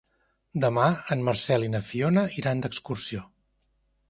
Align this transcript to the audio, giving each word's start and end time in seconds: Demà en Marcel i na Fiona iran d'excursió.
Demà 0.63 0.85
en 1.15 1.21
Marcel 1.27 1.67
i 1.67 1.69
na 1.75 1.83
Fiona 1.91 2.25
iran 2.41 2.65
d'excursió. 2.65 3.23